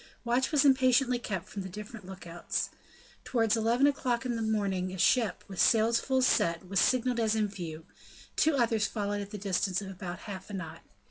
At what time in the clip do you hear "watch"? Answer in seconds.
0.25-0.51